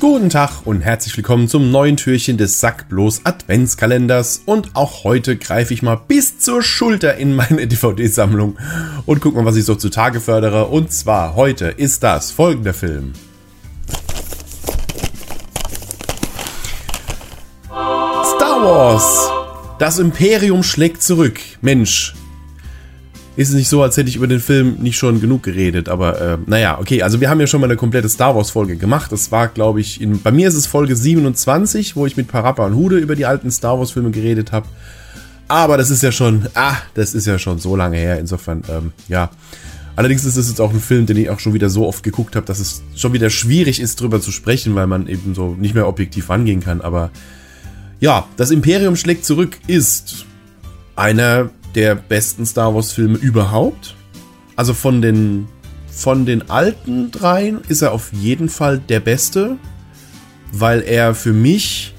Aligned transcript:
Guten 0.00 0.30
Tag 0.30 0.62
und 0.64 0.80
herzlich 0.80 1.14
willkommen 1.18 1.46
zum 1.46 1.70
neuen 1.70 1.98
Türchen 1.98 2.38
des 2.38 2.58
Sackblos 2.58 3.20
Adventskalenders. 3.24 4.40
Und 4.46 4.74
auch 4.74 5.04
heute 5.04 5.36
greife 5.36 5.74
ich 5.74 5.82
mal 5.82 5.96
bis 5.96 6.38
zur 6.38 6.62
Schulter 6.62 7.18
in 7.18 7.34
meine 7.36 7.66
DVD-Sammlung 7.68 8.56
und 9.04 9.20
guck 9.20 9.34
mal, 9.34 9.44
was 9.44 9.56
ich 9.56 9.66
so 9.66 9.74
zutage 9.74 10.20
fördere. 10.20 10.68
Und 10.68 10.90
zwar 10.90 11.36
heute 11.36 11.66
ist 11.66 12.02
das 12.02 12.30
folgender 12.30 12.72
Film. 12.72 13.12
Star 17.68 18.64
Wars. 18.64 19.30
Das 19.78 19.98
Imperium 19.98 20.62
schlägt 20.62 21.02
zurück. 21.02 21.40
Mensch, 21.60 22.14
ist 23.36 23.50
es 23.50 23.54
nicht 23.54 23.68
so, 23.68 23.82
als 23.82 23.96
hätte 23.96 24.08
ich 24.08 24.16
über 24.16 24.26
den 24.26 24.40
Film 24.40 24.76
nicht 24.80 24.96
schon 24.96 25.20
genug 25.20 25.42
geredet, 25.42 25.88
aber 25.88 26.20
äh, 26.20 26.38
naja, 26.46 26.78
okay, 26.78 27.02
also 27.02 27.20
wir 27.20 27.30
haben 27.30 27.40
ja 27.40 27.46
schon 27.46 27.60
mal 27.60 27.68
eine 27.68 27.76
komplette 27.76 28.08
Star 28.08 28.34
Wars 28.34 28.50
Folge 28.50 28.76
gemacht. 28.76 29.12
Das 29.12 29.30
war, 29.30 29.48
glaube 29.48 29.80
ich, 29.80 30.00
in, 30.00 30.20
bei 30.20 30.32
mir 30.32 30.48
ist 30.48 30.54
es 30.54 30.66
Folge 30.66 30.96
27, 30.96 31.96
wo 31.96 32.06
ich 32.06 32.16
mit 32.16 32.28
Parappa 32.28 32.66
und 32.66 32.74
Hude 32.74 32.98
über 32.98 33.16
die 33.16 33.26
alten 33.26 33.50
Star 33.50 33.78
Wars 33.78 33.92
Filme 33.92 34.10
geredet 34.10 34.52
habe. 34.52 34.66
Aber 35.48 35.76
das 35.76 35.90
ist 35.90 36.02
ja 36.02 36.12
schon, 36.12 36.46
ah, 36.54 36.76
das 36.94 37.14
ist 37.14 37.26
ja 37.26 37.38
schon 37.38 37.58
so 37.58 37.76
lange 37.76 37.96
her, 37.96 38.18
insofern, 38.18 38.62
ähm, 38.68 38.92
ja. 39.08 39.30
Allerdings 39.96 40.24
ist 40.24 40.36
es 40.36 40.48
jetzt 40.48 40.60
auch 40.60 40.72
ein 40.72 40.80
Film, 40.80 41.06
den 41.06 41.16
ich 41.16 41.28
auch 41.28 41.40
schon 41.40 41.52
wieder 41.52 41.68
so 41.68 41.86
oft 41.86 42.02
geguckt 42.02 42.36
habe, 42.36 42.46
dass 42.46 42.58
es 42.58 42.82
schon 42.94 43.12
wieder 43.12 43.28
schwierig 43.28 43.80
ist, 43.80 44.00
drüber 44.00 44.20
zu 44.20 44.32
sprechen, 44.32 44.74
weil 44.74 44.86
man 44.86 45.08
eben 45.08 45.34
so 45.34 45.56
nicht 45.58 45.74
mehr 45.74 45.88
objektiv 45.88 46.30
rangehen 46.30 46.60
kann. 46.60 46.80
Aber 46.80 47.10
ja, 47.98 48.26
das 48.36 48.50
Imperium 48.50 48.96
schlägt 48.96 49.24
zurück 49.24 49.58
ist 49.66 50.24
einer 50.96 51.50
der 51.74 51.94
besten 51.94 52.46
Star 52.46 52.74
Wars-Filme 52.74 53.18
überhaupt. 53.18 53.94
Also 54.56 54.74
von 54.74 55.00
den, 55.02 55.48
von 55.90 56.26
den 56.26 56.50
alten 56.50 57.10
dreien 57.10 57.60
ist 57.68 57.82
er 57.82 57.92
auf 57.92 58.12
jeden 58.12 58.48
Fall 58.48 58.78
der 58.78 59.00
beste, 59.00 59.56
weil 60.52 60.82
er 60.82 61.14
für 61.14 61.32
mich, 61.32 61.94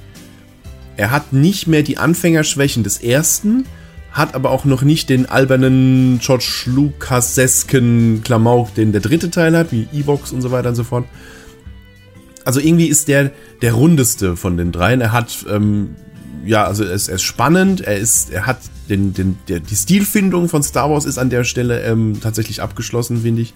er 0.97 1.11
hat 1.11 1.33
nicht 1.33 1.67
mehr 1.67 1.83
die 1.83 1.97
Anfängerschwächen 1.97 2.83
des 2.83 3.01
ersten, 3.01 3.65
hat 4.11 4.35
aber 4.35 4.51
auch 4.51 4.65
noch 4.65 4.81
nicht 4.81 5.09
den 5.09 5.25
albernen 5.25 6.19
George 6.19 6.63
Lucasesken 6.65 8.21
Klamauk, 8.23 8.75
den 8.75 8.91
der 8.91 9.01
dritte 9.01 9.31
Teil 9.31 9.57
hat, 9.57 9.71
wie 9.71 9.87
Evox 9.93 10.33
und 10.33 10.41
so 10.41 10.51
weiter 10.51 10.69
und 10.69 10.75
so 10.75 10.83
fort. 10.83 11.05
Also 12.43 12.59
irgendwie 12.59 12.87
ist 12.87 13.07
der 13.07 13.31
der 13.61 13.73
rundeste 13.73 14.35
von 14.35 14.57
den 14.57 14.71
dreien. 14.71 15.01
Er 15.01 15.11
hat 15.11 15.45
ähm, 15.49 15.95
ja, 16.45 16.65
also 16.65 16.83
er 16.83 16.93
ist, 16.93 17.07
er 17.07 17.15
ist, 17.15 17.23
spannend, 17.23 17.81
er 17.81 17.97
ist, 17.97 18.31
er 18.31 18.45
hat 18.45 18.59
den, 18.89 19.13
den, 19.13 19.37
der, 19.47 19.59
die 19.59 19.75
Stilfindung 19.75 20.49
von 20.49 20.63
Star 20.63 20.89
Wars 20.89 21.05
ist 21.05 21.17
an 21.17 21.29
der 21.29 21.43
Stelle 21.43 21.81
ähm, 21.81 22.19
tatsächlich 22.21 22.61
abgeschlossen, 22.61 23.21
finde 23.21 23.41
ich. 23.41 23.53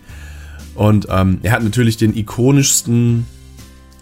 Und 0.75 1.07
ähm, 1.09 1.39
er 1.43 1.53
hat 1.53 1.63
natürlich 1.63 1.97
den 1.97 2.15
ikonischsten, 2.15 3.25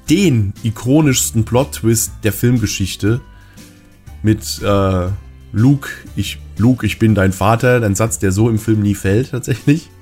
den 0.10 0.54
ikonischsten 0.64 1.46
Plot-Twist 1.46 2.12
der 2.24 2.34
Filmgeschichte 2.34 3.22
mit 4.22 4.62
äh, 4.64 5.08
Luke, 5.52 5.90
ich, 6.16 6.40
Luke, 6.58 6.86
ich 6.86 6.98
bin 7.00 7.14
dein 7.16 7.32
Vater, 7.32 7.84
ein 7.84 7.96
Satz, 7.96 8.20
der 8.20 8.32
so 8.32 8.50
im 8.50 8.58
Film 8.58 8.82
nie 8.82 8.96
fällt, 8.96 9.32
tatsächlich. 9.32 9.90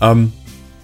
Ähm, 0.00 0.32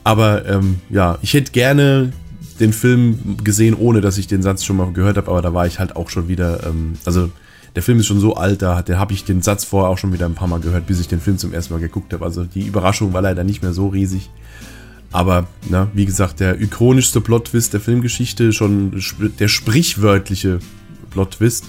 aber 0.05 0.47
ähm, 0.47 0.81
ja, 0.91 1.19
ich 1.23 1.35
hätte 1.35 1.51
gerne 1.51 2.13
den 2.61 2.73
Film 2.73 3.37
gesehen, 3.43 3.75
ohne 3.75 4.01
dass 4.01 4.19
ich 4.19 4.27
den 4.27 4.43
Satz 4.43 4.65
schon 4.65 4.77
mal 4.77 4.93
gehört 4.93 5.17
habe, 5.17 5.31
aber 5.31 5.43
da 5.43 5.55
war 5.55 5.67
ich 5.67 5.79
halt 5.79 5.97
auch 5.97 6.11
schon 6.11 6.29
wieder, 6.29 6.67
ähm, 6.67 6.95
also 7.05 7.31
der 7.77 7.83
Film 7.83 8.01
ist 8.01 8.07
schon 8.07 8.21
so 8.21 8.35
alt, 8.35 8.63
da 8.63 8.83
habe 8.89 9.13
ich 9.13 9.25
den 9.25 9.43
Satz 9.43 9.65
vorher 9.65 9.91
auch 9.91 9.99
schon 9.99 10.13
wieder 10.13 10.27
ein 10.27 10.35
paar 10.35 10.49
Mal 10.49 10.61
gehört, 10.61 10.87
bis 10.87 11.01
ich 11.01 11.09
den 11.09 11.21
Film 11.21 11.39
zum 11.39 11.53
ersten 11.53 11.75
Mal 11.75 11.81
geguckt 11.81 12.13
habe. 12.13 12.25
Also 12.25 12.45
die 12.45 12.67
Überraschung 12.67 13.13
war 13.13 13.23
leider 13.23 13.45
nicht 13.45 13.63
mehr 13.63 13.73
so 13.73 13.89
riesig. 13.89 14.31
Aber, 15.11 15.47
na, 15.69 15.89
wie 15.95 16.05
gesagt, 16.05 16.41
der 16.41 16.61
ikonischste 16.61 17.21
Plot-Twist 17.21 17.73
der 17.73 17.81
Filmgeschichte, 17.81 18.53
schon 18.53 19.01
der 19.39 19.49
sprichwörtliche 19.49 20.59
Plot-Twist. 21.11 21.65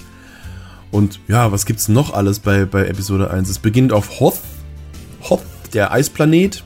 Und 0.90 1.20
ja, 1.28 1.52
was 1.52 1.64
gibt's 1.64 1.88
noch 1.88 2.12
alles 2.12 2.40
bei, 2.40 2.64
bei 2.64 2.86
Episode 2.86 3.30
1? 3.30 3.48
Es 3.48 3.58
beginnt 3.58 3.92
auf 3.92 4.20
Hoth, 4.20 4.40
Hoth, 5.22 5.42
der 5.72 5.92
Eisplanet. 5.92 6.64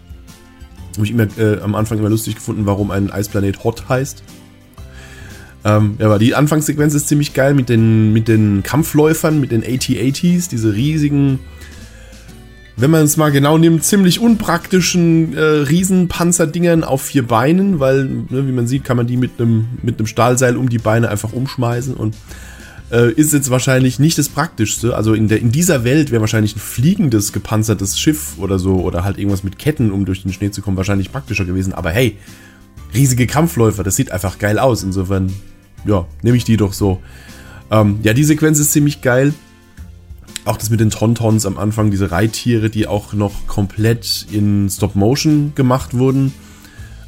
Habe 0.97 1.07
ich 1.07 1.13
immer 1.13 1.27
äh, 1.39 1.61
am 1.61 1.75
Anfang 1.75 1.99
immer 1.99 2.11
lustig 2.11 2.37
gefunden, 2.37 2.67
warum 2.67 2.91
ein 2.91 3.11
Eisplanet 3.11 3.65
Hot 3.65 3.89
heißt. 3.89 4.23
Ähm, 5.65 5.97
ja, 5.99 6.07
aber 6.07 6.19
die 6.19 6.35
Anfangssequenz 6.35 6.95
ist 6.95 7.09
ziemlich 7.09 7.33
geil 7.33 7.55
mit 7.55 7.69
den, 7.69 8.13
mit 8.13 8.29
den 8.29 8.63
Kampfläufern, 8.63 9.41
mit 9.41 9.51
den 9.51 9.63
AT-ATs, 9.63 10.49
diese 10.49 10.75
riesigen, 10.75 11.39
wenn 12.77 12.91
man 12.91 13.05
es 13.05 13.17
mal 13.17 13.31
genau 13.31 13.57
nimmt, 13.57 13.83
ziemlich 13.85 14.21
unpraktischen 14.21 15.35
äh, 15.35 15.41
Riesenpanzerdingern 15.41 16.85
auf 16.85 17.03
vier 17.03 17.27
Beinen, 17.27 17.81
weil, 17.81 18.05
ne, 18.05 18.47
wie 18.47 18.53
man 18.53 18.67
sieht, 18.67 18.85
kann 18.85 18.97
man 18.97 19.07
die 19.07 19.17
mit 19.17 19.33
einem 19.39 19.67
mit 19.83 19.99
einem 19.99 20.07
Stahlseil 20.07 20.57
um 20.57 20.69
die 20.69 20.79
Beine 20.79 21.09
einfach 21.09 21.33
umschmeißen 21.33 21.95
und 21.95 22.15
äh, 22.95 23.13
ist 23.13 23.33
jetzt 23.33 23.51
wahrscheinlich 23.51 23.99
nicht 23.99 24.17
das 24.17 24.29
Praktischste. 24.29 24.97
Also 24.97 25.15
in, 25.15 25.27
der, 25.27 25.41
in 25.41 25.51
dieser 25.51 25.83
Welt 25.83 26.13
wäre 26.13 26.21
wahrscheinlich 26.21 26.55
ein 26.55 26.61
fliegendes, 26.61 27.33
gepanzertes 27.33 27.99
Schiff 27.99 28.39
oder 28.39 28.59
so 28.59 28.77
oder 28.77 29.03
halt 29.03 29.19
irgendwas 29.19 29.43
mit 29.43 29.59
Ketten, 29.59 29.91
um 29.91 30.05
durch 30.05 30.23
den 30.23 30.33
Schnee 30.33 30.53
zu 30.53 30.63
kommen, 30.63 30.77
wahrscheinlich 30.77 31.11
praktischer 31.11 31.45
gewesen. 31.45 31.73
Aber 31.73 31.91
hey, 31.91 32.17
riesige 32.95 33.27
Kampfläufer, 33.27 33.83
das 33.83 33.97
sieht 33.97 34.13
einfach 34.13 34.39
geil 34.39 34.61
aus. 34.61 34.85
Insofern, 34.85 35.33
ja, 35.85 36.07
nehme 36.23 36.37
ich 36.37 36.45
die 36.45 36.57
doch 36.57 36.73
so. 36.73 37.03
Ähm, 37.71 37.99
ja, 38.05 38.15
die 38.15 38.25
Sequenz 38.25 38.61
ist 38.61 38.73
ziemlich 38.73 39.03
geil. 39.03 39.35
Auch 40.45 40.57
das 40.57 40.71
mit 40.71 40.79
den 40.79 40.91
Tontons 40.91 41.47
am 41.47 41.59
Anfang, 41.59 41.91
diese 41.91 42.13
Reittiere, 42.13 42.71
die 42.71 42.87
auch 42.87 43.13
noch 43.13 43.47
komplett 43.49 44.27
in 44.31 44.69
Stop-Motion 44.71 45.53
gemacht 45.57 45.95
wurden. 45.95 46.33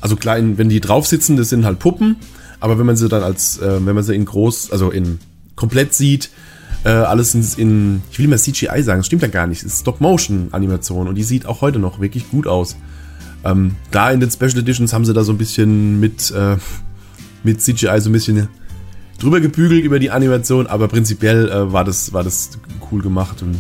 Also 0.00 0.16
klein, 0.16 0.58
wenn 0.58 0.68
die 0.68 0.80
drauf 0.80 1.06
sitzen, 1.06 1.36
das 1.36 1.50
sind 1.50 1.64
halt 1.64 1.78
Puppen. 1.78 2.16
Aber 2.58 2.78
wenn 2.78 2.86
man 2.86 2.97
sie 2.97 3.08
dann 3.08 3.22
als, 3.22 3.58
äh, 3.58 3.84
wenn 3.84 3.94
man 3.94 4.03
sie 4.03 4.14
in 4.14 4.24
groß, 4.24 4.72
also 4.72 4.91
in 4.91 5.20
komplett 5.56 5.94
sieht. 5.94 6.31
Äh, 6.84 6.91
alles 6.91 7.34
in, 7.34 7.44
in, 7.56 8.03
ich 8.12 8.19
will 8.19 8.28
mal 8.28 8.39
CGI 8.39 8.83
sagen, 8.83 9.00
das 9.00 9.06
stimmt 9.06 9.22
ja 9.22 9.28
gar 9.28 9.47
nicht. 9.47 9.65
Es 9.65 9.72
ist 9.72 9.81
Stop-Motion-Animation 9.81 11.09
und 11.09 11.17
die 11.17 11.25
sieht 11.25 11.47
auch 11.47 11.61
heute 11.62 11.81
noch 11.81 12.00
wirklich 12.00 12.31
gut 12.31 12.47
aus. 12.47 12.77
Ähm, 13.44 13.77
da 13.91 14.11
in 14.11 14.21
den 14.21 14.31
Special 14.31 14.59
Editions 14.59 14.93
haben 14.93 15.05
sie 15.05 15.12
da 15.12 15.25
so 15.25 15.33
ein 15.33 15.39
bisschen 15.39 15.99
mit, 15.99 16.31
äh, 16.31 16.56
mit 17.43 17.61
CGI 17.61 18.00
so 18.00 18.11
ein 18.11 18.12
bisschen 18.12 18.49
drüber 19.19 19.41
gebügelt 19.41 19.83
über 19.83 19.99
die 19.99 20.11
Animation, 20.11 20.66
aber 20.66 20.89
prinzipiell 20.89 21.49
äh, 21.49 21.72
war, 21.72 21.84
das, 21.84 22.12
war 22.12 22.22
das 22.22 22.50
cool 22.91 23.03
gemacht 23.03 23.43
und 23.43 23.56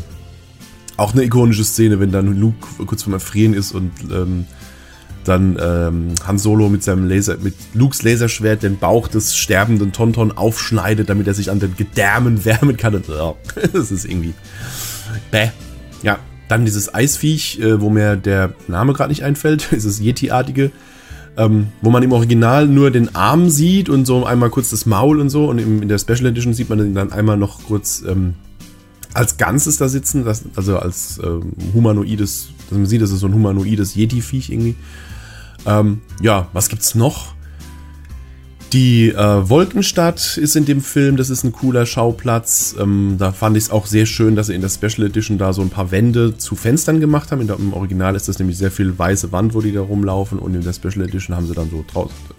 auch 0.96 1.12
eine 1.12 1.24
ikonische 1.24 1.64
Szene, 1.64 2.00
wenn 2.00 2.10
dann 2.10 2.38
Luke 2.38 2.84
kurz 2.86 3.02
vorm 3.02 3.14
Erfrieren 3.14 3.54
ist 3.54 3.72
und 3.72 3.92
ähm, 4.10 4.46
dann 5.28 5.58
ähm, 5.60 6.14
Han 6.26 6.38
Solo 6.38 6.68
mit 6.68 6.82
seinem 6.82 7.08
Laser, 7.08 7.36
mit 7.38 7.54
Lukes 7.74 8.02
Laserschwert 8.02 8.62
den 8.62 8.78
Bauch 8.78 9.08
des 9.08 9.36
sterbenden 9.36 9.92
Tonton 9.92 10.32
aufschneidet, 10.32 11.08
damit 11.08 11.26
er 11.26 11.34
sich 11.34 11.50
an 11.50 11.60
den 11.60 11.76
Gedärmen 11.76 12.44
wärmen 12.44 12.76
kann. 12.76 12.94
Und, 12.94 13.08
oh, 13.08 13.36
das 13.72 13.90
ist 13.90 14.04
irgendwie. 14.04 14.34
Bäh. 15.30 15.48
Ja, 16.02 16.18
dann 16.48 16.64
dieses 16.64 16.94
Eisviech, 16.94 17.60
äh, 17.60 17.80
wo 17.80 17.90
mir 17.90 18.16
der 18.16 18.52
Name 18.68 18.92
gerade 18.92 19.10
nicht 19.10 19.24
einfällt, 19.24 19.68
dieses 19.72 20.00
Yeti-artige, 20.00 20.70
ähm, 21.36 21.68
wo 21.82 21.90
man 21.90 22.02
im 22.02 22.12
Original 22.12 22.66
nur 22.66 22.90
den 22.90 23.14
Arm 23.14 23.50
sieht 23.50 23.88
und 23.88 24.06
so 24.06 24.24
einmal 24.24 24.50
kurz 24.50 24.70
das 24.70 24.86
Maul 24.86 25.20
und 25.20 25.30
so. 25.30 25.48
Und 25.48 25.58
im, 25.58 25.82
in 25.82 25.88
der 25.88 25.98
Special 25.98 26.26
Edition 26.26 26.54
sieht 26.54 26.68
man 26.68 26.94
dann 26.94 27.12
einmal 27.12 27.36
noch 27.36 27.64
kurz 27.64 28.02
ähm, 28.06 28.34
als 29.16 29.38
Ganzes 29.38 29.78
da 29.78 29.88
sitzen, 29.88 30.24
das, 30.24 30.44
also 30.56 30.78
als 30.78 31.18
ähm, 31.24 31.52
humanoides, 31.72 32.48
dass 32.68 32.78
man 32.78 32.86
sieht, 32.86 33.02
das 33.02 33.10
ist 33.10 33.20
so 33.20 33.26
ein 33.26 33.34
humanoides 33.34 33.94
Yeti-Viech 33.96 34.50
irgendwie. 34.50 34.76
Ähm, 35.66 36.00
ja, 36.22 36.48
was 36.52 36.68
gibt's 36.68 36.94
noch? 36.94 37.36
Die 38.72 39.10
äh, 39.10 39.48
Wolkenstadt 39.48 40.36
ist 40.36 40.56
in 40.56 40.64
dem 40.64 40.80
Film, 40.80 41.16
das 41.16 41.30
ist 41.30 41.44
ein 41.44 41.52
cooler 41.52 41.86
Schauplatz. 41.86 42.74
Ähm, 42.78 43.14
da 43.16 43.30
fand 43.30 43.56
ich 43.56 43.64
es 43.64 43.70
auch 43.70 43.86
sehr 43.86 44.06
schön, 44.06 44.34
dass 44.34 44.48
sie 44.48 44.54
in 44.54 44.60
der 44.60 44.68
Special 44.68 45.06
Edition 45.06 45.38
da 45.38 45.52
so 45.52 45.62
ein 45.62 45.70
paar 45.70 45.92
Wände 45.92 46.36
zu 46.36 46.56
Fenstern 46.56 46.98
gemacht 46.98 47.30
haben. 47.30 47.46
Der, 47.46 47.58
Im 47.58 47.72
Original 47.72 48.16
ist 48.16 48.28
das 48.28 48.40
nämlich 48.40 48.58
sehr 48.58 48.72
viel 48.72 48.98
weiße 48.98 49.30
Wand, 49.30 49.54
wo 49.54 49.60
die 49.60 49.72
da 49.72 49.82
rumlaufen. 49.82 50.40
Und 50.40 50.54
in 50.54 50.62
der 50.62 50.72
Special 50.72 51.02
Edition 51.02 51.36
haben 51.36 51.46
sie 51.46 51.54
dann 51.54 51.70
so 51.70 51.84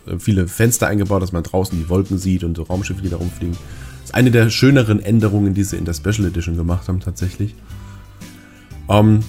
äh, 0.05 0.19
viele 0.19 0.49
Fenster 0.49 0.87
eingebaut, 0.87 1.21
dass 1.23 1.31
man 1.31 1.43
draußen 1.43 1.77
die 1.77 1.87
Wolken 1.87 2.17
sieht 2.17 2.43
und 2.43 2.57
so 2.57 2.63
Raumschiffe, 2.63 3.01
die 3.01 3.09
da 3.09 3.17
rumfliegen. 3.17 3.55
Das 4.01 4.09
ist 4.09 4.15
eine 4.15 4.29
der 4.29 4.49
schöneren 4.49 4.99
Änderungen, 4.99 5.53
die 5.53 5.63
sie 5.63 5.77
in 5.77 5.85
der 5.85 5.93
Special 5.93 6.27
Edition 6.27 6.57
gemacht 6.57 6.89
haben, 6.89 6.99
tatsächlich. 6.99 7.55
Ähm, 8.89 9.21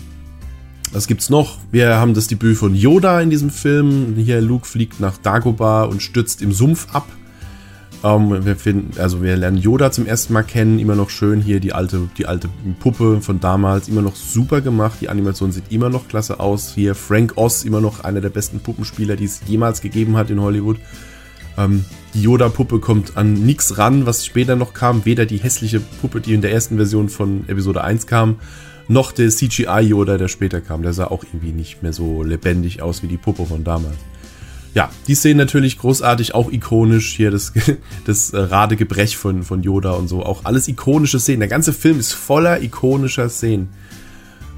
was 0.93 1.07
gibt's 1.07 1.31
noch? 1.31 1.59
Wir 1.71 1.97
haben 1.97 2.15
das 2.15 2.27
Debüt 2.27 2.57
von 2.57 2.75
Yoda 2.75 3.21
in 3.21 3.31
diesem 3.31 3.51
Film. 3.51 4.15
Hier 4.17 4.41
Luke 4.41 4.67
fliegt 4.67 5.01
nach 5.01 5.19
Dagobah 5.19 5.85
und 5.85 6.03
stürzt 6.03 6.43
im 6.43 6.53
Sumpf 6.53 6.87
ab. 6.93 7.07
Ähm, 8.05 8.45
wir 8.45 8.57
finden, 8.57 8.99
also 9.01 9.23
wir 9.23 9.37
lernen 9.37 9.59
Yoda 9.59 9.91
zum 9.91 10.07
ersten 10.07 10.33
Mal 10.33 10.45
kennen, 10.45 10.79
immer 10.79 10.95
noch 10.95 11.11
schön 11.11 11.41
hier 11.41 11.59
die 11.59 11.73
alte, 11.73 12.09
die 12.17 12.27
alte 12.27 12.49
Puppe 12.79 13.21
von 13.21 13.41
damals, 13.41 13.89
immer 13.89 14.03
noch 14.03 14.15
super 14.15 14.61
gemacht. 14.61 14.99
Die 15.01 15.09
Animation 15.09 15.51
sieht 15.51 15.71
immer 15.71 15.91
noch 15.91 16.07
klasse 16.09 16.39
aus. 16.39 16.75
Hier 16.75 16.95
Frank 16.95 17.33
Oz, 17.37 17.65
immer 17.65 17.81
noch 17.81 18.05
einer 18.05 18.21
der 18.21 18.29
besten 18.29 18.61
Puppenspieler, 18.61 19.17
die 19.17 19.25
es 19.25 19.41
jemals 19.47 19.81
gegeben 19.81 20.17
hat 20.17 20.31
in 20.31 20.41
Hollywood. 20.41 20.79
Ähm, 21.57 21.85
die 22.15 22.23
Yoda-Puppe 22.23 22.79
kommt 22.79 23.17
an 23.17 23.35
nichts 23.35 23.79
ran, 23.79 24.07
was 24.07 24.25
später 24.25 24.55
noch 24.55 24.75
kam. 24.75 25.05
Weder 25.05 25.27
die 25.27 25.39
hässliche 25.39 25.81
Puppe, 25.81 26.21
die 26.21 26.35
in 26.35 26.41
der 26.41 26.53
ersten 26.53 26.77
Version 26.77 27.09
von 27.09 27.45
Episode 27.49 27.83
1 27.83 28.07
kam, 28.07 28.37
noch 28.89 29.13
der 29.13 29.29
CGI 29.29 29.81
Yoda, 29.83 30.17
der 30.17 30.29
später 30.29 30.61
kam. 30.61 30.83
Der 30.83 30.93
sah 30.93 31.07
auch 31.07 31.25
irgendwie 31.25 31.53
nicht 31.53 31.83
mehr 31.83 31.93
so 31.93 32.23
lebendig 32.23 32.83
aus 32.83 33.03
wie 33.03 33.07
die 33.07 33.19
Puppe 33.19 33.47
von 33.47 33.63
damals. 33.63 33.97
ja, 34.75 34.91
die 35.07 35.15
Szenen 35.15 35.39
natürlich 35.39 35.79
großartig, 35.79 36.35
auch 36.35 36.51
ikonisch. 36.51 37.15
Hier 37.15 37.31
das, 37.31 37.53
das 38.05 38.33
Radegebrech 38.33 39.17
von, 39.17 39.43
von 39.43 39.63
Yoda 39.63 39.93
und 39.93 40.09
so. 40.09 40.25
Auch 40.25 40.45
alles 40.45 40.69
ikonische 40.69 41.21
Szenen. 41.21 41.41
Der 41.41 41.49
ganze 41.49 41.73
Film 41.73 41.99
ist 41.99 42.13
voller 42.13 42.63
ikonischer 42.63 43.29
Szenen. 43.29 43.69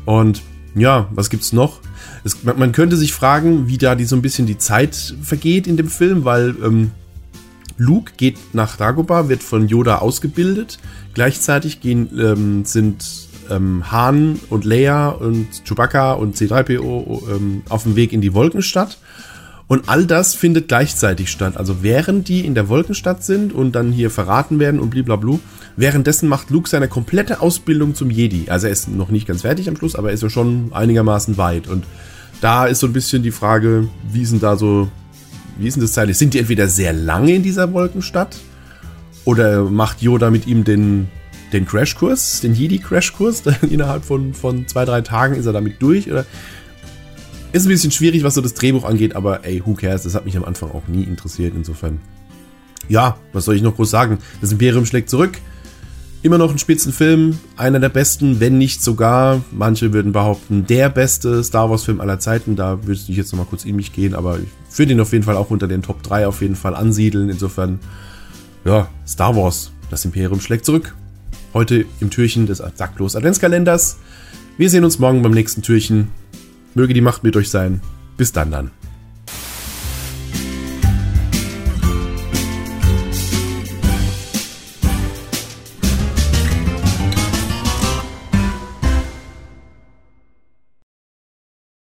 Und 0.05 0.43
ja, 0.75 1.09
was 1.11 1.31
gibt's 1.31 1.53
noch? 1.53 1.81
Es, 2.23 2.45
man, 2.45 2.59
man, 2.59 2.73
könnte 2.73 2.97
sich 2.97 3.13
fragen, 3.13 3.67
wie 3.67 3.79
da 3.79 3.95
die 3.95 4.05
so 4.05 4.15
ein 4.15 4.23
bisschen 4.23 4.47
die 4.47 4.59
Zeit 4.59 5.15
vergeht 5.23 5.67
in 5.67 5.77
dem 5.77 5.89
Film, 5.89 6.25
weil 6.25 6.55
ähm, 6.63 6.93
Luke 7.77 8.13
geht 8.17 8.37
nach 8.53 8.77
Dagobah, 8.77 9.29
wird 9.29 9.43
von 9.43 9.67
Yoda 9.67 9.99
ausgebildet. 9.99 10.79
Gleichzeitig 11.15 11.81
gehen, 11.81 12.11
ähm, 12.19 12.65
sind 12.65 13.30
ähm, 13.51 13.91
Han 13.91 14.41
und 14.49 14.65
Leia 14.65 15.09
und 15.09 15.65
Chewbacca 15.65 16.13
und 16.13 16.37
C3PO 16.37 17.35
ähm, 17.35 17.63
auf 17.69 17.83
dem 17.85 17.97
Weg 17.97 18.13
in 18.13 18.21
die 18.21 18.35
Wolkenstadt. 18.35 18.99
Und 19.71 19.89
all 19.89 20.05
das 20.05 20.35
findet 20.35 20.67
gleichzeitig 20.67 21.31
statt. 21.31 21.57
Also 21.57 21.83
während 21.83 22.27
die 22.27 22.45
in 22.45 22.57
der 22.57 22.69
Wolkenstadt 22.69 23.23
sind 23.23 23.53
und 23.53 23.73
dann 23.73 23.93
hier 23.93 24.11
verraten 24.11 24.59
werden 24.59 24.81
und 24.81 24.91
blablabla, 24.91 25.39
währenddessen 25.77 26.29
macht 26.29 26.51
Luke 26.51 26.69
seine 26.69 26.89
komplette 26.89 27.41
Ausbildung 27.41 27.95
zum 27.95 28.11
Jedi. 28.11 28.51
Also 28.51 28.67
er 28.67 28.73
ist 28.73 28.89
noch 28.89 29.11
nicht 29.11 29.29
ganz 29.29 29.43
fertig 29.43 29.69
am 29.69 29.77
Schluss, 29.77 29.95
aber 29.95 30.09
er 30.09 30.15
ist 30.15 30.25
ja 30.25 30.29
schon 30.29 30.73
einigermaßen 30.73 31.37
weit. 31.37 31.69
Und 31.69 31.85
da 32.41 32.67
ist 32.67 32.81
so 32.81 32.89
ein 32.89 32.93
bisschen 32.93 33.23
die 33.23 33.31
Frage, 33.31 33.89
wie 34.11 34.25
denn 34.25 34.41
da 34.41 34.57
so, 34.57 34.89
wie 35.57 35.69
ist 35.69 35.75
denn 35.75 35.83
das 35.83 35.93
zeitlich? 35.93 36.19
Sind 36.19 36.35
die 36.35 36.41
entweder 36.41 36.67
sehr 36.67 36.93
lange 36.93 37.35
in 37.35 37.45
dieser 37.45 37.73
Wolkenstadt? 37.73 38.39
Oder 39.25 39.71
macht 39.71 40.03
Yoda 40.03 40.31
mit 40.31 40.49
ihm 40.49 40.65
den, 40.65 41.07
den 41.53 41.67
Crashkurs, 41.67 42.41
den 42.41 42.55
Jedi-Crashkurs? 42.55 43.43
Innerhalb 43.71 44.05
von, 44.05 44.35
von 44.35 44.67
zwei, 44.69 44.85
drei 44.85 45.01
Tagen 45.01 45.35
ist 45.35 45.47
er 45.47 45.53
damit 45.53 45.81
durch? 45.81 46.11
Oder 46.11 46.27
ist 47.53 47.67
ein 47.67 47.69
bisschen 47.69 47.91
schwierig, 47.91 48.23
was 48.23 48.35
so 48.35 48.41
das 48.41 48.55
Drehbuch 48.55 48.85
angeht, 48.85 49.17
aber 49.17 49.45
ey, 49.45 49.63
who 49.65 49.75
cares? 49.75 50.05
Das 50.05 50.15
hat 50.15 50.25
mich 50.25 50.37
am 50.37 50.45
Anfang 50.45 50.71
auch 50.71 50.87
nie 50.87 51.03
interessiert. 51.03 51.53
Insofern, 51.57 52.01
ja, 52.89 53.17
was 53.33 53.45
soll 53.45 53.57
ich 53.57 53.63
noch 53.63 53.75
groß 53.75 53.91
sagen? 53.91 54.19
Das 54.41 54.53
Imperium 54.53 54.87
schlägt 54.87 55.11
zurück. 55.11 55.39
Immer 56.23 56.39
noch 56.39 56.51
ein 56.51 56.59
Spitzenfilm, 56.59 57.39
einer 57.57 57.81
der 57.81 57.89
besten, 57.89 58.41
wenn 58.41 58.59
nicht 58.59 58.83
sogar, 58.83 59.43
manche 59.51 59.95
würden 59.95 60.13
behaupten, 60.13 60.67
der 60.67 60.91
beste 60.91 61.43
Star 61.43 61.71
Wars-Film 61.71 62.01
aller 62.01 62.21
Zeiten. 62.21 62.57
Da 62.57 62.87
würde 62.87 63.01
ich 63.09 63.09
jetzt 63.09 63.33
nochmal 63.33 63.47
kurz 63.47 63.65
in 63.65 63.75
mich 63.75 63.95
gehen, 63.95 64.15
aber 64.15 64.39
ich 64.39 64.79
würde 64.79 64.93
ihn 64.93 65.01
auf 65.01 65.13
jeden 65.13 65.25
Fall 65.25 65.37
auch 65.37 65.51
unter 65.51 65.67
den 65.67 65.83
Top 65.83 66.03
3 66.03 66.27
auf 66.27 66.43
jeden 66.43 66.57
Fall 66.57 66.75
ansiedeln. 66.75 67.31
Insofern, 67.31 67.81
ja, 68.67 68.89
Star 69.09 69.35
Wars, 69.35 69.73
das 69.91 70.05
Imperium 70.05 70.41
schlägt 70.41 70.67
zurück. 70.67 70.95
Heute 71.53 71.85
im 72.01 72.11
Türchen 72.11 72.47
des 72.47 72.59
Sacklos 72.59 73.17
Adventskalenders. 73.17 73.99
Wir 74.57 74.71
sehen 74.71 74.85
uns 74.85 75.01
morgen 75.01 75.23
beim 75.23 75.33
nächsten 75.33 75.63
Türchen. 75.63 76.09
Möge 76.75 76.95
die 76.95 77.01
Macht 77.01 77.25
mit 77.25 77.37
euch 77.37 77.51
sein. 77.51 77.81
Bis 78.17 78.31
dann 78.31 78.53
dann. 78.53 78.71